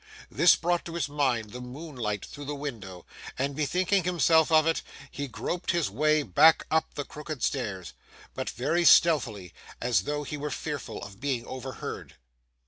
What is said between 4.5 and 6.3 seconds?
of it, he groped his way